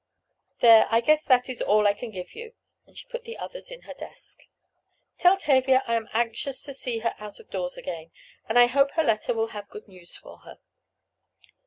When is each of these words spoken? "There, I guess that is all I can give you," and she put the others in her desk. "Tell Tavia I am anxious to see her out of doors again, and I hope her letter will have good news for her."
"There, 0.61 0.87
I 0.89 0.99
guess 0.99 1.23
that 1.25 1.47
is 1.47 1.61
all 1.61 1.85
I 1.85 1.93
can 1.93 2.09
give 2.09 2.33
you," 2.33 2.53
and 2.87 2.97
she 2.97 3.05
put 3.05 3.23
the 3.23 3.37
others 3.37 3.69
in 3.69 3.83
her 3.83 3.93
desk. 3.93 4.39
"Tell 5.19 5.37
Tavia 5.37 5.83
I 5.85 5.93
am 5.93 6.09
anxious 6.11 6.63
to 6.63 6.73
see 6.73 6.97
her 7.05 7.13
out 7.19 7.39
of 7.39 7.51
doors 7.51 7.77
again, 7.77 8.09
and 8.49 8.57
I 8.57 8.65
hope 8.65 8.93
her 8.93 9.03
letter 9.03 9.35
will 9.35 9.49
have 9.49 9.69
good 9.69 9.87
news 9.87 10.17
for 10.17 10.39
her." 10.39 10.57